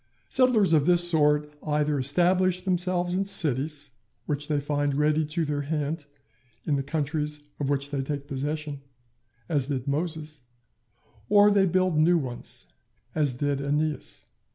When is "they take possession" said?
7.91-8.81